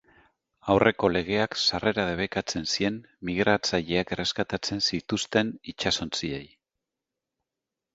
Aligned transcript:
Aurreko 0.75 1.09
legeak 1.15 1.57
sarrera 1.65 2.07
debekatzen 2.13 2.67
zien 2.77 2.99
migratzaileak 3.31 4.17
erreskatatzen 4.17 4.85
zituzten 4.91 5.57
itsasontziei. 5.77 6.47